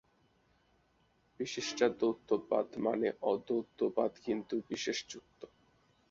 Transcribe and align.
বিশিষ্টাদ্বৈতবাদ 1.39 2.67
মানে 2.77 3.07
অদ্বৈতবাদ, 3.23 4.11
কিন্তু 4.25 4.55
বিশেষযুক্ত। 4.69 5.41